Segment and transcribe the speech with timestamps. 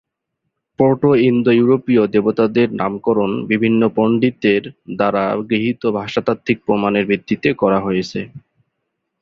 [0.79, 4.63] প্রোটো-ইন্দো-ইউরোপীয় দেবতাদের নামকরণ বিভিন্ন পন্ডিতের
[4.97, 8.19] দ্বারা গৃহীত ভাষাতাত্ত্বিক প্রমাণের ভিত্তিতে করা হয়েছে।